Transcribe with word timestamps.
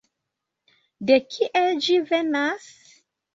De 1.09 1.17
kie 1.35 1.63
ĝi 1.89 1.99
venas? 2.09 2.67